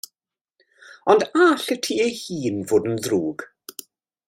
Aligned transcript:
Ond 1.15 1.25
a 1.25 1.27
all 1.47 1.67
y 1.75 1.77
tŷ 1.87 1.95
ei 2.07 2.15
hun 2.23 2.59
fod 2.73 2.89
yn 2.93 2.99
ddrwg? 3.05 3.49